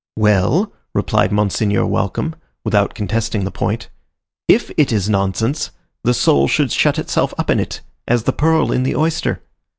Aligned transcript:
—"Well," 0.17 0.73
replied 0.95 1.31
Monseigneur 1.31 1.85
Welcome, 1.85 2.33
without 2.65 2.95
contesting 2.95 3.43
the 3.43 3.51
point, 3.51 3.89
_"if 4.49 4.71
it 4.75 4.91
is 4.91 5.07
nonsense, 5.07 5.69
the 6.03 6.15
soul 6.15 6.47
should 6.47 6.71
shut 6.71 6.97
itself 6.97 7.35
up 7.37 7.51
in 7.51 7.59
it, 7.59 7.81
as 8.07 8.23
the 8.23 8.33
pearl 8.33 8.71
in 8.71 8.81
the 8.81 8.95
oyster." 8.95 9.43